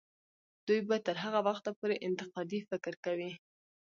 دوی 0.67 0.79
به 0.87 0.97
تر 1.05 1.15
هغه 1.23 1.39
وخته 1.47 1.69
پورې 1.79 1.95
انتقادي 2.07 2.59
فکر 2.69 2.93
کوي. 3.05 3.31